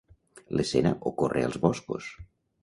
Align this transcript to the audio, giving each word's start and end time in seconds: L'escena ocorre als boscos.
L'escena 0.59 0.93
ocorre 1.11 1.45
als 1.49 1.59
boscos. 1.67 2.09